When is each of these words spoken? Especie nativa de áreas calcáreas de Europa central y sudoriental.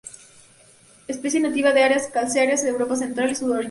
Especie 1.07 1.39
nativa 1.39 1.73
de 1.73 1.83
áreas 1.83 2.07
calcáreas 2.15 2.63
de 2.63 2.69
Europa 2.69 2.95
central 2.95 3.29
y 3.29 3.35
sudoriental. 3.35 3.59